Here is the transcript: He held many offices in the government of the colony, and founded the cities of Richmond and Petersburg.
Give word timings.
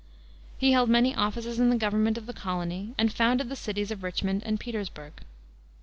He 0.57 0.71
held 0.71 0.89
many 0.89 1.13
offices 1.13 1.59
in 1.59 1.69
the 1.69 1.75
government 1.75 2.17
of 2.17 2.25
the 2.25 2.33
colony, 2.33 2.95
and 2.97 3.13
founded 3.13 3.49
the 3.49 3.55
cities 3.55 3.91
of 3.91 4.01
Richmond 4.01 4.41
and 4.47 4.59
Petersburg. 4.59 5.21